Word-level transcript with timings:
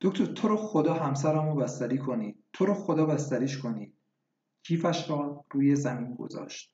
دکتر 0.00 0.26
تو 0.26 0.48
رو 0.48 0.56
خدا 0.56 0.94
همسرمو 0.94 1.54
بستری 1.54 1.98
کنید 1.98 2.44
تو 2.52 2.66
رو 2.66 2.74
خدا 2.74 3.06
بستریش 3.06 3.58
کنید 3.58 3.94
کیفش 4.62 5.10
را 5.10 5.44
روی 5.50 5.76
زمین 5.76 6.14
گذاشت. 6.14 6.72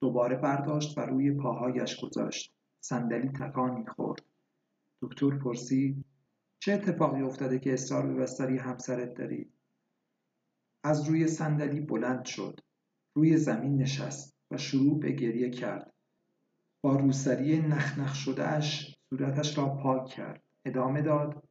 دوباره 0.00 0.36
برداشت 0.36 0.98
و 0.98 1.00
روی 1.00 1.32
پاهایش 1.32 2.00
گذاشت. 2.00 2.54
صندلی 2.80 3.28
تکان 3.28 3.78
می‌خورد. 3.78 4.22
دکتر 5.02 5.38
پرسید 5.38 6.04
چه 6.58 6.72
اتفاقی 6.72 7.22
افتاده 7.22 7.58
که 7.58 7.72
اصرار 7.72 8.06
به 8.06 8.14
بستری 8.14 8.58
همسرت 8.58 9.14
داری؟ 9.14 9.52
از 10.84 11.08
روی 11.08 11.28
صندلی 11.28 11.80
بلند 11.80 12.24
شد. 12.24 12.60
روی 13.14 13.36
زمین 13.36 13.76
نشست 13.76 14.36
و 14.50 14.56
شروع 14.56 15.00
به 15.00 15.12
گریه 15.12 15.50
کرد. 15.50 15.92
با 16.80 16.96
روسری 16.96 17.58
نخنخ 17.58 18.14
شدهش 18.14 18.96
صورتش 19.10 19.58
را 19.58 19.68
پاک 19.68 20.06
کرد. 20.06 20.42
ادامه 20.64 21.02
داد 21.02 21.48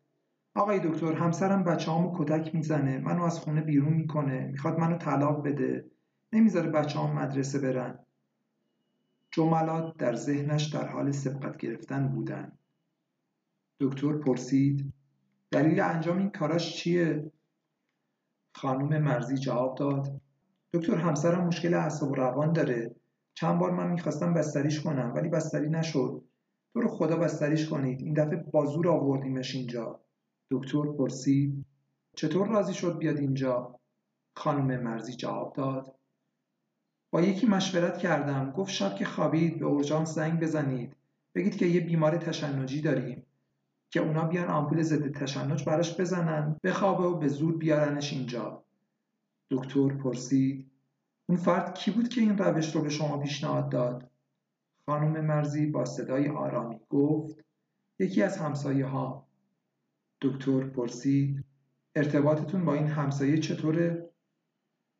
آقای 0.55 0.79
دکتر 0.79 1.13
همسرم 1.13 1.63
بچه 1.63 1.91
هامو 1.91 2.15
کتک 2.17 2.55
می‌زنه. 2.55 2.97
منو 2.97 3.23
از 3.23 3.39
خونه 3.39 3.61
بیرون 3.61 3.93
می‌کنه. 3.93 4.47
می‌خواد 4.47 4.79
منو 4.79 4.97
طلاق 4.97 5.47
بده. 5.47 5.85
نمی‌ذاره 6.33 6.69
بچه 6.69 6.99
هم 6.99 7.19
مدرسه 7.19 7.59
برن. 7.59 7.99
جملات 9.31 9.97
در 9.97 10.15
ذهنش 10.15 10.63
در 10.65 10.87
حال 10.87 11.11
سبقت 11.11 11.57
گرفتن 11.57 12.07
بودند 12.07 12.59
دکتر 13.79 14.17
پرسید 14.17 14.93
دلیل 15.51 15.79
انجام 15.79 16.17
این 16.17 16.29
کاراش 16.29 16.75
چیه؟ 16.77 17.31
خانم 18.55 19.03
مرزی 19.03 19.37
جواب 19.37 19.77
داد 19.77 20.21
دکتر 20.73 20.95
همسرم 20.95 21.47
مشکل 21.47 21.73
اعصاب 21.73 22.11
و 22.11 22.15
روان 22.15 22.53
داره. 22.53 22.95
چند 23.33 23.59
بار 23.59 23.71
من 23.71 23.91
می‌خواستم 23.91 24.33
بستریش 24.33 24.81
کنم 24.81 25.13
ولی 25.15 25.29
بستری 25.29 25.69
نشد. 25.69 26.23
تو 26.73 26.81
رو 26.81 26.87
خدا 26.87 27.17
بستریش 27.17 27.69
کنید. 27.69 28.01
این 28.01 28.13
دفعه 28.13 28.37
بازور 28.53 28.87
آوردیمش 28.87 29.55
اینجا. 29.55 30.04
دکتر 30.51 30.85
پرسید 30.85 31.65
چطور 32.15 32.47
راضی 32.47 32.73
شد 32.73 32.97
بیاد 32.97 33.17
اینجا؟ 33.17 33.79
خانم 34.37 34.83
مرزی 34.83 35.13
جواب 35.13 35.53
داد 35.53 35.95
با 37.15 37.21
یکی 37.21 37.47
مشورت 37.47 37.97
کردم. 37.97 38.51
گفت 38.51 38.71
شب 38.71 38.95
که 38.95 39.05
خوابید 39.05 39.59
به 39.59 39.65
اورژانس 39.65 40.15
زنگ 40.15 40.39
بزنید. 40.39 40.95
بگید 41.35 41.57
که 41.57 41.65
یه 41.65 41.81
بیمار 41.81 42.17
تشنجی 42.17 42.81
داریم 42.81 43.25
که 43.91 43.99
اونا 43.99 44.25
بیان 44.25 44.47
آمپول 44.47 44.81
ضد 44.81 45.11
تشنج 45.11 45.65
براش 45.65 45.99
بزنن 45.99 46.59
بخوابه 46.63 47.03
و 47.03 47.17
به 47.17 47.27
زور 47.27 47.57
بیارنش 47.57 48.13
اینجا. 48.13 48.63
دکتر 49.51 49.87
پرسید 49.87 50.71
اون 51.29 51.37
فرد 51.37 51.73
کی 51.73 51.91
بود 51.91 52.09
که 52.09 52.21
این 52.21 52.37
روش 52.37 52.75
رو 52.75 52.81
به 52.81 52.89
شما 52.89 53.17
پیشنهاد 53.17 53.69
داد؟ 53.69 54.11
خانم 54.85 55.25
مرزی 55.25 55.65
با 55.65 55.85
صدای 55.85 56.29
آرامی 56.29 56.79
گفت 56.89 57.45
یکی 57.99 58.23
از 58.23 58.37
همسایه 58.37 58.85
ها 58.85 59.27
دکتر 60.21 60.63
پرسید 60.63 61.45
ارتباطتون 61.95 62.65
با 62.65 62.73
این 62.73 62.87
همسایه 62.87 63.37
چطوره؟ 63.37 64.09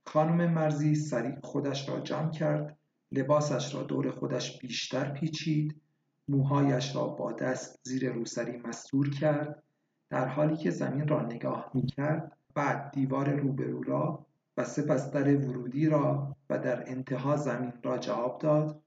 خانم 0.06 0.54
مرزی 0.54 0.96
سریع 0.96 1.40
خودش 1.44 1.90
را 1.90 2.00
جمع 2.00 2.32
کرد 2.32 2.78
لباسش 3.12 3.76
را 3.76 3.84
دور 3.84 4.12
خودش 4.12 4.60
بیشتر 4.60 5.12
پیچید 5.12 5.82
موهایش 6.28 6.96
را 6.96 7.08
با 7.08 7.32
دست 7.32 7.80
زیر 7.84 8.12
روسری 8.12 8.58
مستور 8.58 9.10
کرد 9.10 9.64
در 10.10 10.28
حالی 10.28 10.58
که 10.58 10.72
زمین 10.72 11.08
را 11.08 11.22
نگاه 11.22 11.72
می 11.74 11.86
کرد 11.86 12.38
بعد 12.56 12.92
دیوار 12.92 13.30
روبرو 13.30 13.84
را 13.84 14.26
و 14.58 14.64
سپس 14.64 15.12
در 15.12 15.38
ورودی 15.38 15.88
را 15.88 16.36
و 16.50 16.60
در 16.60 16.90
انتها 16.90 17.36
زمین 17.36 17.74
را 17.84 17.98
جواب 17.98 18.42
داد. 18.42 18.82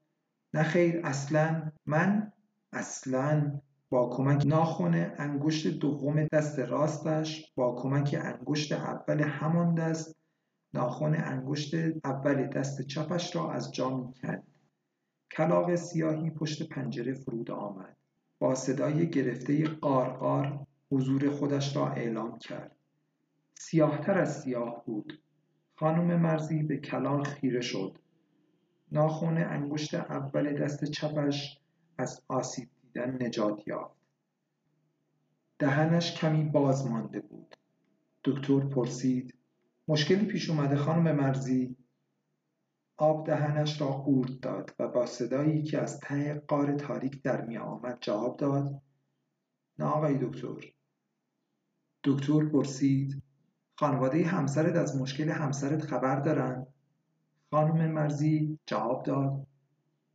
نه 0.53 0.63
خیر 0.63 1.01
اصلا 1.03 1.71
من 1.85 2.31
اصلا 2.73 3.61
با 3.89 4.09
کمک 4.09 4.45
ناخن 4.45 5.13
انگشت 5.17 5.67
دوم 5.67 6.23
دست 6.23 6.59
راستش 6.59 7.51
با 7.55 7.75
کمک 7.75 8.15
انگشت 8.23 8.71
اول 8.71 9.21
همان 9.21 9.75
دست 9.75 10.15
ناخن 10.73 11.23
انگشت 11.23 11.75
اول 12.03 12.47
دست 12.47 12.81
چپش 12.81 13.35
را 13.35 13.51
از 13.51 13.71
جا 13.71 13.97
می‌کند 13.97 14.43
کلاق 15.31 15.75
سیاهی 15.75 16.29
پشت 16.29 16.69
پنجره 16.69 17.13
فرود 17.13 17.51
آمد. 17.51 17.97
با 18.39 18.55
صدای 18.55 19.09
گرفته 19.09 19.63
قارقار 19.63 20.67
حضور 20.91 21.29
خودش 21.29 21.75
را 21.75 21.87
اعلام 21.87 22.37
کرد. 22.37 22.75
سیاهتر 23.59 24.17
از 24.17 24.41
سیاه 24.41 24.83
بود. 24.85 25.21
خانم 25.75 26.21
مرزی 26.21 26.63
به 26.63 26.77
کلاق 26.77 27.27
خیره 27.27 27.61
شد. 27.61 27.97
ناخن 28.91 29.37
انگشت 29.37 29.93
اول 29.93 30.63
دست 30.63 30.85
چپش 30.85 31.59
از 31.97 32.21
آسیب 32.27 32.69
دیدن 32.99 33.25
نجات 33.25 33.67
یافت. 33.67 33.99
دهنش 35.59 36.13
کمی 36.13 36.43
باز 36.43 36.87
مانده 36.87 37.19
بود. 37.19 37.55
دکتر 38.23 38.59
پرسید 38.59 39.35
مشکلی 39.87 40.25
پیش 40.25 40.49
اومده 40.49 40.75
خانم 40.75 41.15
مرزی؟ 41.15 41.75
آب 42.97 43.27
دهنش 43.27 43.81
را 43.81 43.87
قورت 43.87 44.41
داد 44.41 44.75
و 44.79 44.87
با 44.87 45.05
صدایی 45.05 45.63
که 45.63 45.81
از 45.81 45.99
ته 45.99 46.43
قار 46.47 46.75
تاریک 46.75 47.23
در 47.23 47.45
می 47.45 47.57
آمد 47.57 47.97
جواب 48.01 48.37
داد 48.37 48.81
نه 49.79 49.85
آقای 49.85 50.17
دکتر. 50.17 50.73
دکتر 52.03 52.45
پرسید 52.45 53.23
خانواده 53.75 54.25
همسرت 54.25 54.75
از 54.75 55.01
مشکل 55.01 55.29
همسرت 55.29 55.81
خبر 55.81 56.19
دارن؟ 56.19 56.67
خانم 57.51 57.91
مرزی 57.91 58.59
جواب 58.65 59.03
داد 59.03 59.47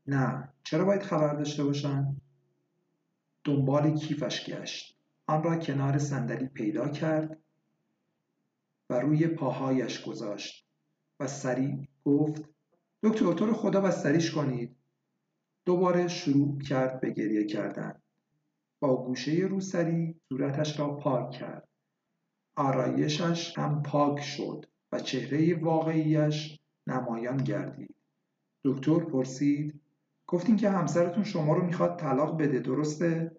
نه. 0.06 0.48
چرا 0.62 0.84
باید 0.84 1.02
خبر 1.02 1.34
داشته 1.34 1.64
باشن؟ 1.64 2.16
دنبال 3.44 3.94
کیفش 3.94 4.50
گشت. 4.50 4.99
آن 5.27 5.43
را 5.43 5.56
کنار 5.56 5.99
صندلی 5.99 6.47
پیدا 6.47 6.88
کرد 6.88 7.41
و 8.91 9.00
روی 9.00 9.27
پاهایش 9.27 10.05
گذاشت 10.05 10.66
و 11.21 11.27
سریع 11.27 11.88
گفت 12.05 12.44
دکتر 13.03 13.32
تو 13.32 13.47
رو 13.47 13.55
خدا 13.55 13.81
بستریش 13.81 14.31
کنید. 14.31 14.77
دوباره 15.66 16.09
شروع 16.09 16.59
کرد 16.59 17.00
به 17.00 17.10
گریه 17.10 17.44
کردن. 17.44 18.03
با 18.81 19.05
گوشه 19.05 19.32
روسری 19.32 20.21
صورتش 20.28 20.81
را 20.81 20.97
پاک 20.97 21.31
کرد. 21.31 21.69
آرایشش 22.56 23.59
هم 23.59 23.82
پاک 23.82 24.21
شد 24.21 24.66
و 24.93 25.00
چهره 25.00 25.55
واقعیش 25.55 26.61
نمایان 26.87 27.37
گردید. 27.37 27.94
دکتر 28.65 28.99
پرسید 28.99 29.83
گفتین 30.34 30.56
که 30.56 30.70
همسرتون 30.70 31.24
شما 31.24 31.52
رو 31.54 31.66
می‌خواد 31.66 31.98
طلاق 31.98 32.42
بده 32.42 32.58
درسته؟ 32.58 33.36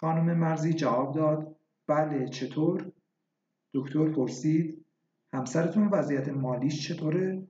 خانم 0.00 0.38
مرزی 0.38 0.72
جواب 0.72 1.14
داد 1.14 1.56
بله 1.86 2.28
چطور؟ 2.28 2.92
دکتر 3.74 4.08
پرسید 4.12 4.84
همسرتون 5.32 5.88
وضعیت 5.88 6.28
مالیش 6.28 6.88
چطوره؟ 6.88 7.46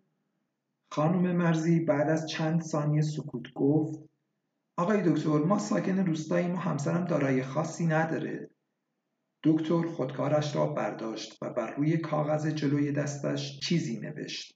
خانم 0.90 1.36
مرزی 1.36 1.80
بعد 1.80 2.08
از 2.08 2.28
چند 2.28 2.62
ثانیه 2.62 3.02
سکوت 3.02 3.52
گفت 3.54 4.00
آقای 4.76 5.12
دکتر 5.12 5.38
ما 5.38 5.58
ساکن 5.58 5.98
روستاییم 5.98 6.54
و 6.54 6.56
همسرم 6.56 7.04
دارایی 7.04 7.42
خاصی 7.42 7.86
نداره. 7.86 8.50
دکتر 9.44 9.86
خودکارش 9.86 10.56
را 10.56 10.66
برداشت 10.66 11.42
و 11.42 11.50
بر 11.50 11.74
روی 11.74 11.96
کاغذ 11.96 12.46
جلوی 12.46 12.92
دستش 12.92 13.60
چیزی 13.60 14.00
نوشت. 14.00 14.55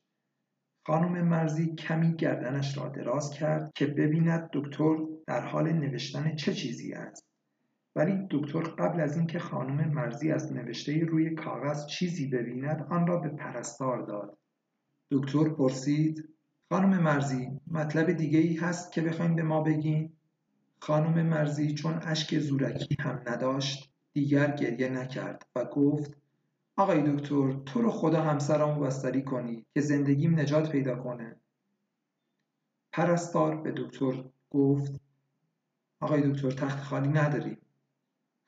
خانم 0.86 1.28
مرزی 1.28 1.74
کمی 1.74 2.16
گردنش 2.16 2.78
را 2.78 2.88
دراز 2.88 3.30
کرد 3.30 3.72
که 3.74 3.86
ببیند 3.86 4.50
دکتر 4.52 4.96
در 5.26 5.40
حال 5.40 5.72
نوشتن 5.72 6.36
چه 6.36 6.54
چیزی 6.54 6.92
است. 6.92 7.26
ولی 7.96 8.26
دکتر 8.30 8.62
قبل 8.62 9.00
از 9.00 9.16
اینکه 9.16 9.38
خانم 9.38 9.88
مرزی 9.92 10.32
از 10.32 10.52
نوشته 10.52 11.04
روی 11.04 11.34
کاغذ 11.34 11.86
چیزی 11.86 12.26
ببیند 12.26 12.86
آن 12.90 13.06
را 13.06 13.16
به 13.16 13.28
پرستار 13.28 14.02
داد. 14.02 14.38
دکتر 15.10 15.48
پرسید 15.48 16.28
خانم 16.68 17.02
مرزی 17.02 17.60
مطلب 17.66 18.12
دیگه 18.12 18.38
ای 18.38 18.56
هست 18.56 18.92
که 18.92 19.00
بخواین 19.00 19.34
به 19.34 19.42
ما 19.42 19.62
بگین؟ 19.62 20.12
خانم 20.78 21.26
مرزی 21.26 21.74
چون 21.74 21.94
اشک 22.02 22.38
زورکی 22.38 22.96
هم 23.00 23.22
نداشت 23.26 23.92
دیگر 24.12 24.56
گریه 24.56 24.88
نکرد 24.88 25.46
و 25.56 25.64
گفت 25.64 26.16
آقای 26.80 27.02
دکتر 27.12 27.52
تو 27.52 27.82
رو 27.82 27.90
خدا 27.90 28.22
همسرمو 28.22 28.80
بستری 28.80 29.24
کنی 29.24 29.66
که 29.74 29.80
زندگیم 29.80 30.40
نجات 30.40 30.70
پیدا 30.70 30.96
کنه. 30.96 31.40
پرستار 32.92 33.56
به 33.56 33.72
دکتر 33.76 34.24
گفت 34.50 35.00
آقای 36.00 36.30
دکتر 36.30 36.50
تخت 36.50 36.78
خالی 36.78 37.08
نداریم 37.08 37.58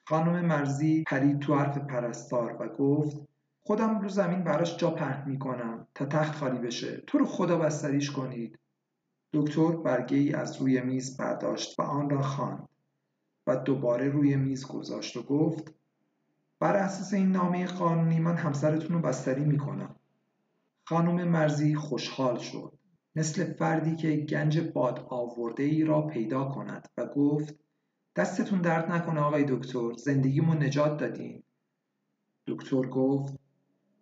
خانم 0.09 0.47
مرزی 0.47 1.05
پرید 1.07 1.39
تو 1.39 1.55
حرف 1.55 1.79
پرستار 1.79 2.57
و 2.61 2.69
گفت 2.69 3.17
خودم 3.67 4.01
رو 4.01 4.09
زمین 4.09 4.45
براش 4.45 4.77
جا 4.77 4.91
پهن 4.91 5.29
می‌کنم 5.29 5.87
تا 5.95 6.07
تخت 6.07 6.35
خالی 6.35 6.59
بشه. 6.59 7.03
تو 7.07 7.19
رو 7.19 7.25
خدا 7.27 7.59
بستریش 7.59 8.11
کنید. 8.11 8.59
دکتر 9.33 9.77
برگه 9.77 10.17
ای 10.17 10.35
از 10.35 10.57
روی 10.57 10.81
میز 10.81 11.17
برداشت 11.17 11.81
و 11.81 11.83
آن 11.83 12.11
را 12.11 12.23
خواند 12.23 12.69
و 13.47 13.57
دوباره 13.57 14.09
روی 14.09 14.37
میز 14.37 14.67
گذاشت 14.67 15.17
و 15.17 15.23
گفت 15.23 15.82
بر 16.63 16.77
اساس 16.77 17.15
این 17.15 17.33
نامه 17.33 17.67
قانونی 17.67 18.21
من 18.21 18.37
همسرتون 18.37 18.97
رو 18.97 19.03
بستری 19.03 19.45
می‌کنم. 19.45 19.97
خانم 20.85 21.29
مرزی 21.29 21.75
خوشحال 21.75 22.39
شد. 22.39 22.73
مثل 23.17 23.53
فردی 23.53 23.97
که 23.97 24.17
گنج 24.17 24.61
باد 24.61 25.07
آورده 25.09 25.63
ای 25.63 25.85
را 25.85 26.03
پیدا 26.03 26.45
کند 26.45 26.89
و 26.97 27.07
گفت 27.07 27.55
دستتون 28.17 28.61
درد 28.61 28.93
نکنه 28.93 29.21
آقای 29.21 29.45
دکتر 29.49 29.93
زندگیمو 29.93 30.55
نجات 30.55 30.97
دادین. 30.97 31.43
دکتر 32.47 32.83
گفت 32.83 33.35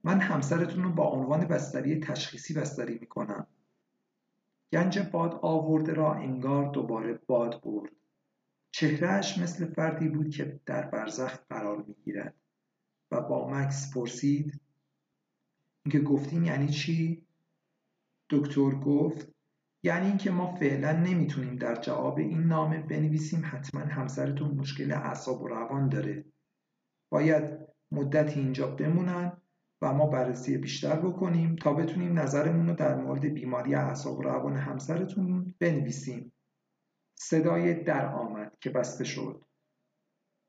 من 0.05 0.21
همسرتون 0.21 0.85
رو 0.85 0.93
با 0.93 1.05
عنوان 1.11 1.41
بستری 1.41 2.01
تشخیصی 2.01 2.55
بستری 2.55 2.99
می‌کنم. 2.99 3.47
گنج 4.73 4.99
باد 4.99 5.39
آورده 5.43 5.95
را 5.95 6.15
انگار 6.15 6.71
دوباره 6.71 7.21
باد 7.27 7.63
برد. 7.65 7.93
چهرهش 8.71 9.39
مثل 9.39 9.73
فردی 9.73 10.09
بود 10.09 10.31
که 10.31 10.61
در 10.67 10.83
برزخ 10.83 11.39
قرار 11.49 11.85
می‌گیرد. 11.89 12.35
و 13.11 13.21
با 13.21 13.51
مکس 13.51 13.95
پرسید 13.95 14.61
اینکه 15.85 16.01
گفتین 16.01 16.45
یعنی 16.45 16.69
چی؟ 16.69 17.27
دکتر 18.31 18.71
گفت 18.71 19.33
یعنی 19.83 20.07
اینکه 20.07 20.31
ما 20.31 20.55
فعلا 20.55 20.93
نمی‌تونیم 20.93 21.57
در 21.57 21.81
جواب 21.81 22.19
این 22.19 22.41
نامه 22.41 22.79
بنویسیم 22.79 23.43
حتما 23.45 23.81
همسرتون 23.81 24.51
مشکل 24.51 24.93
اعصاب 24.93 25.43
و 25.43 25.49
روان 25.49 25.89
داره. 25.89 26.25
باید 27.13 27.59
مدتی 27.93 28.41
اینجا 28.41 28.67
بمونن 28.67 29.33
و 29.83 29.93
ما 29.93 30.07
بررسی 30.07 30.59
بیشتر 30.59 30.97
بکنیم 30.97 31.57
تا 31.57 31.73
بتونیم 31.73 32.19
نظرمون 32.19 32.69
رو 32.69 32.75
در 32.75 32.95
مورد 32.95 33.25
بیماری 33.25 33.75
اعصاب 33.75 34.19
و 34.19 34.23
روان 34.23 34.57
همسرتون 34.57 35.55
بنویسیم. 35.59 36.33
صدای 37.15 37.75
در 37.75 38.07
آمد 38.07 38.57
که 38.61 38.71
بسته 38.71 39.05
شد. 39.05 39.45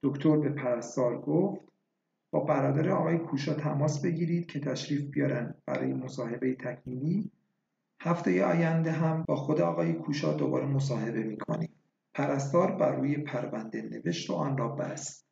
دکتر 0.04 0.38
به 0.38 0.50
پرستار 0.50 1.22
گفت 1.22 1.71
با 2.32 2.40
برادر 2.40 2.90
آقای 2.90 3.18
کوشا 3.18 3.54
تماس 3.54 4.02
بگیرید 4.02 4.46
که 4.46 4.60
تشریف 4.60 5.02
بیارن 5.02 5.56
برای 5.66 5.94
مصاحبه 5.94 6.56
تکمیلی. 6.56 7.32
هفته 8.02 8.46
آینده 8.46 8.92
هم 8.92 9.24
با 9.28 9.36
خود 9.36 9.62
آقای 9.62 9.94
کوشا 9.94 10.34
دوباره 10.34 10.66
مصاحبه 10.66 11.24
می‌کنیم. 11.24 11.70
پرستار 12.14 12.72
بر 12.72 12.96
روی 12.96 13.18
پرونده 13.18 13.82
نوشت 13.82 14.30
و 14.30 14.34
آن 14.34 14.58
را 14.58 14.68
بست. 14.68 15.31